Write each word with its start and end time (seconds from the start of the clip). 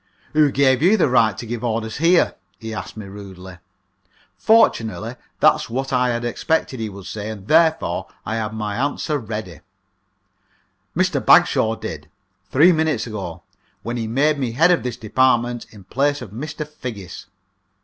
"Who 0.33 0.49
gave 0.51 0.81
you 0.81 0.97
the 0.97 1.09
right 1.11 1.37
to 1.37 1.45
give 1.45 1.63
orders 1.63 1.97
here?" 1.97 2.33
he 2.57 2.73
asked 2.73 2.97
me, 2.97 3.05
rudely. 3.05 3.59
Fortunately, 4.35 5.15
that 5.41 5.53
was 5.53 5.69
what 5.69 5.93
I 5.93 6.09
had 6.09 6.25
expected 6.25 6.79
he 6.79 6.89
would 6.89 7.05
say, 7.05 7.29
and 7.29 7.47
therefore 7.47 8.07
I 8.25 8.37
had 8.37 8.51
my 8.51 8.77
answer 8.77 9.19
ready: 9.19 9.61
"Mr. 10.97 11.23
Bagshaw 11.23 11.75
did, 11.75 12.09
three 12.49 12.71
minutes 12.71 13.05
ago, 13.05 13.43
when 13.83 13.95
he 13.97 14.07
made 14.07 14.39
me 14.39 14.53
head 14.53 14.71
of 14.71 14.81
this 14.81 14.97
department 14.97 15.67
in 15.69 15.83
place 15.83 16.19
of 16.23 16.31
Mr. 16.31 16.67
Figgis." 16.67 17.27